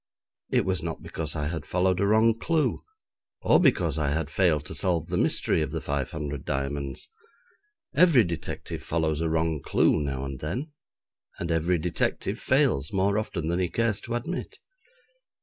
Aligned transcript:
It 0.49 0.65
was 0.65 0.81
not 0.81 1.03
because 1.03 1.35
I 1.35 1.45
had 1.49 1.63
followed 1.63 1.99
a 1.99 2.07
wrong 2.07 2.35
clue, 2.35 2.79
or 3.41 3.59
because 3.59 3.99
I 3.99 4.09
had 4.09 4.31
failed 4.31 4.65
to 4.65 4.73
solve 4.73 5.09
the 5.09 5.15
mystery 5.17 5.61
of 5.61 5.69
the 5.69 5.79
five 5.79 6.09
hundred 6.09 6.43
diamonds. 6.43 7.07
Every 7.93 8.23
detective 8.23 8.81
follows 8.81 9.21
a 9.21 9.29
wrong 9.29 9.61
clue 9.63 9.99
now 9.99 10.25
and 10.25 10.39
then, 10.39 10.71
and 11.37 11.51
every 11.51 11.77
detective 11.77 12.39
fails 12.39 12.91
more 12.91 13.19
often 13.19 13.47
than 13.47 13.59
he 13.59 13.69
cares 13.69 14.01
to 14.01 14.15
admit. 14.15 14.57